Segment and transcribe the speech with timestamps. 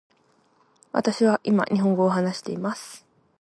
[0.93, 3.05] 私は今日本語を話しています。